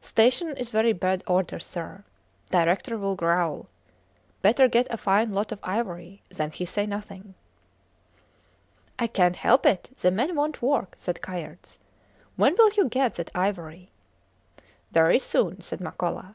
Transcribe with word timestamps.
Station 0.00 0.56
in 0.56 0.64
very 0.64 0.94
bad 0.94 1.22
order, 1.26 1.60
sir. 1.60 2.04
Director 2.50 2.96
will 2.96 3.14
growl. 3.14 3.68
Better 4.40 4.66
get 4.66 4.86
a 4.88 4.96
fine 4.96 5.30
lot 5.30 5.52
of 5.52 5.58
ivory, 5.62 6.22
then 6.30 6.50
he 6.52 6.64
say 6.64 6.86
nothing. 6.86 7.34
I 8.98 9.06
cant 9.06 9.36
help 9.36 9.66
it; 9.66 9.90
the 9.98 10.10
men 10.10 10.36
wont 10.36 10.62
work, 10.62 10.94
said 10.96 11.20
Kayerts. 11.20 11.78
When 12.36 12.54
will 12.56 12.70
you 12.72 12.88
get 12.88 13.16
that 13.16 13.28
ivory? 13.34 13.90
Very 14.90 15.18
soon, 15.18 15.60
said 15.60 15.80
Makola. 15.80 16.34